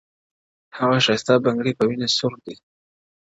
•هغه 0.77 0.97
ښايسته 1.05 1.33
بنگړى 1.45 1.71
په 1.75 1.83
وينو 1.89 2.07
ســـور 2.15 2.33
دى؛ 2.43 2.55